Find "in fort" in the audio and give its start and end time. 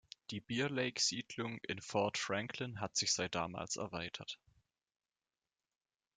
1.59-2.17